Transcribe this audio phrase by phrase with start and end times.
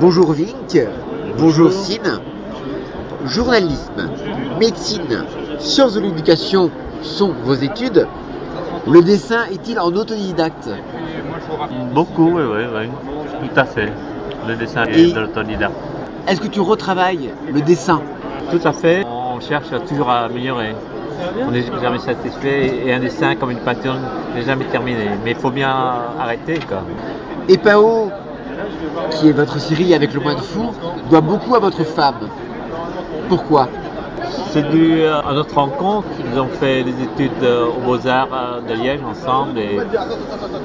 [0.00, 0.78] Bonjour Vink,
[1.38, 2.20] bonjour Sine.
[3.24, 4.08] Journalisme,
[4.58, 5.24] médecine,
[5.58, 6.70] sciences de l'éducation
[7.02, 8.06] sont vos études.
[8.86, 10.68] Le dessin est-il en autodidacte?
[11.92, 13.48] Beaucoup, oui, oui, oui.
[13.48, 13.92] Tout à fait.
[14.46, 15.74] Le dessin Et- est de l'autodidacte.
[16.28, 18.00] Est-ce que tu retravailles le dessin?
[18.50, 19.04] Tout à fait.
[19.06, 20.74] On cherche toujours à améliorer.
[21.46, 23.96] On n'est jamais satisfait et un dessin comme une peinture
[24.34, 25.10] n'est jamais terminé.
[25.24, 25.74] Mais il faut bien
[26.18, 26.82] arrêter, quoi.
[27.48, 28.10] Et Pao,
[29.10, 30.72] qui est votre série avec le moine fou,
[31.10, 32.28] doit beaucoup à votre femme.
[33.28, 33.68] Pourquoi?
[34.50, 36.08] C'est dû à notre rencontre.
[36.30, 39.78] Nous avons fait des études euh, aux Beaux-Arts euh, de Liège ensemble et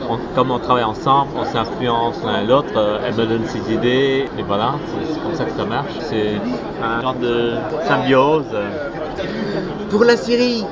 [0.09, 2.71] on- comme on travaille ensemble, on s'influence l'un l'autre.
[2.77, 5.91] Euh, Elle me donne ses idées et voilà, c'est c'est comme ça que ça marche.
[6.01, 6.35] C'est
[6.83, 7.55] un genre de
[7.87, 8.45] symbiose.
[9.89, 10.63] Pour la série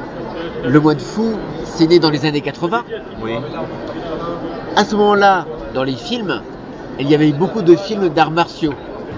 [0.66, 2.84] Le moine fou, c'est né dans les années 80.
[3.22, 3.34] Oui.
[4.76, 6.42] À ce moment-là, dans les films,
[7.00, 8.74] il y avait beaucoup de films d'arts martiaux.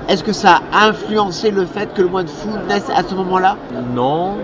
[0.08, 3.58] Est-ce que ça a influencé le fait que le moine fou naisse à ce moment-là
[3.96, 4.38] Non.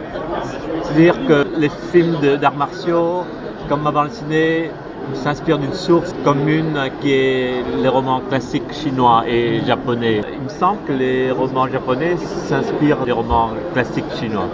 [0.84, 3.24] C'est-à-dire que les films d'arts martiaux,
[3.70, 4.72] comme ma bande dessinée,
[5.14, 10.22] s'inspirent d'une source commune qui est les romans classiques chinois et japonais.
[10.34, 14.50] Il me semble que les romans japonais s'inspirent des romans classiques chinois.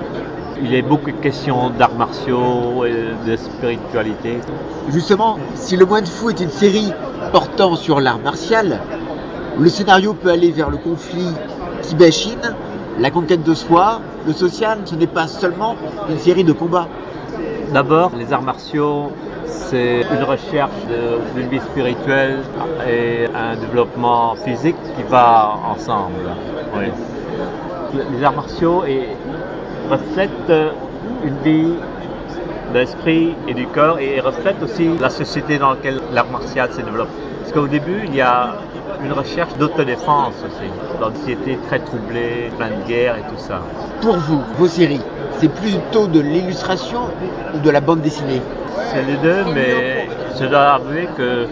[0.62, 4.38] Il est beaucoup question d'arts martiaux et de spiritualité.
[4.90, 6.92] Justement, si Le Moine Fou est une série
[7.32, 8.80] portant sur l'art martial,
[9.59, 11.30] le scénario peut aller vers le conflit
[11.81, 12.56] Tibet-Chine,
[13.00, 14.80] la conquête de soi, le social.
[14.86, 15.76] Ce n'est pas seulement
[16.09, 16.88] une série de combats.
[17.74, 19.12] D'abord, les arts martiaux,
[19.48, 22.40] c'est une recherche de- d'une vie spirituelle
[22.88, 26.30] et un développement physique qui va ensemble.
[26.76, 26.86] Oui.
[28.16, 29.08] Les arts martiaux et-
[29.89, 30.52] reflètent
[31.23, 31.73] une vie
[32.73, 36.81] de l'esprit et du corps et reflètent aussi la société dans laquelle l'art martial se
[36.81, 37.09] développe.
[37.42, 38.56] Parce qu'au début, il y a
[39.03, 43.62] une recherche d'autodéfense aussi, dans une société très troublée, pleine de guerre et tout ça.
[44.02, 45.02] Pour vous, vos séries,
[45.38, 47.02] c'est plutôt de l'illustration
[47.53, 48.41] ou de la bande dessinée?
[48.88, 50.07] C'est les deux, mais
[50.40, 51.47] je dois avouer que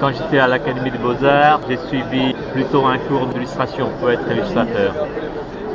[0.00, 4.92] quand j'étais à l'Académie des Beaux-Arts, j'ai suivi plutôt un cours d'illustration pour être illustrateur.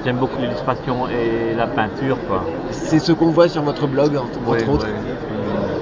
[0.06, 2.44] J'aime beaucoup l'illustration et la peinture, quoi.
[2.70, 4.86] C'est ce qu'on voit sur votre blog, entre Oui, autres.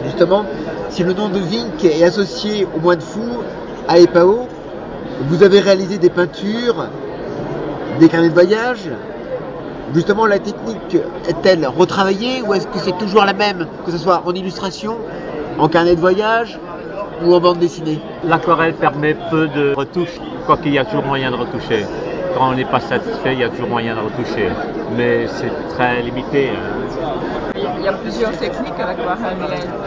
[0.06, 0.46] Justement,
[0.88, 3.20] si le nom de Vink est associé au moine fou,
[3.90, 4.48] à Epao,
[5.28, 6.88] vous avez réalisé des peintures,
[8.00, 8.90] des carnets de voyage.
[9.94, 10.96] Justement, la technique
[11.28, 15.00] est-elle retravaillée ou est-ce que c'est toujours la même, que ce soit en illustration,
[15.60, 16.58] en carnet de voyage
[17.26, 18.00] ou en bande dessinée?
[18.24, 21.86] L'aquarelle permet peu de retouches, quoiqu'il y a toujours moyen de retoucher.
[22.36, 24.50] Quand on n'est pas satisfait, il y a toujours moyen de retoucher.
[24.98, 26.50] Mais c'est très limité.
[26.50, 27.54] hein.
[27.56, 29.38] Il y a plusieurs techniques à l'aquarelle.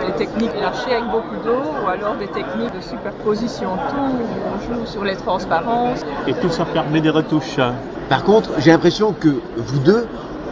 [0.06, 3.70] Des techniques lâchées avec beaucoup d'eau ou alors des techniques de superposition.
[3.88, 6.00] Tout on joue sur les transparences.
[6.26, 7.58] Et tout ça permet des retouches.
[7.58, 7.74] hein.
[8.08, 10.06] Par contre, j'ai l'impression que vous deux,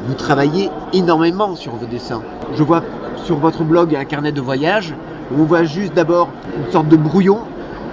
[0.07, 2.23] vous travaillez énormément sur vos dessins.
[2.55, 2.83] Je vois
[3.17, 4.95] sur votre blog un carnet de voyage
[5.33, 6.29] où on voit juste d'abord
[6.59, 7.39] une sorte de brouillon,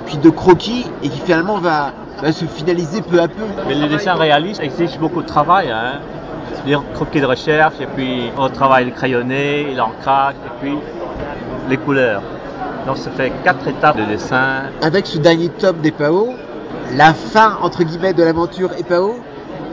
[0.06, 3.44] puis de croquis, et qui finalement va, va se finaliser peu à peu.
[3.68, 5.72] Mais les dessins réalistes exigent beaucoup de travail.
[5.72, 6.00] Hein.
[6.54, 10.78] C'est-à-dire croquis de recherche, et puis on travaille le crayonné, l'ancrage, et puis
[11.70, 12.22] les couleurs.
[12.86, 14.64] Donc ça fait quatre étapes de dessin.
[14.82, 16.34] Avec ce dernier tome d'Epao,
[16.96, 19.16] la fin entre guillemets de l'aventure Epao,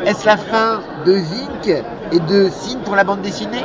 [0.06, 3.64] est-ce la fin de Vink et de Sin pour la bande dessinée?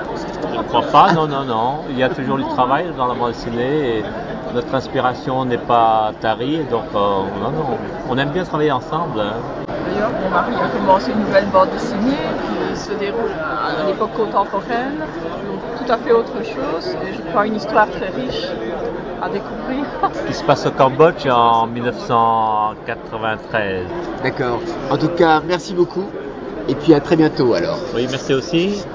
[0.51, 1.79] Je ne crois pas, non, non, non.
[1.89, 4.03] Il y a toujours du travail dans la bande dessinée et
[4.53, 6.99] notre inspiration n'est pas tarie, donc euh,
[7.41, 7.65] non, non.
[8.09, 9.19] On aime bien travailler ensemble.
[9.19, 9.33] hein.
[9.87, 12.17] D'ailleurs, mon mari a commencé une nouvelle bande dessinée
[12.71, 14.99] qui se déroule à l'époque contemporaine.
[14.99, 18.45] Donc, tout à fait autre chose et je crois une histoire très riche
[19.21, 19.85] à découvrir.
[20.27, 23.85] Qui se passe au Cambodge en 1993.
[24.23, 24.59] D'accord.
[24.91, 26.05] En tout cas, merci beaucoup.
[26.69, 27.77] Et puis à très bientôt alors.
[27.95, 28.85] Oui, merci aussi.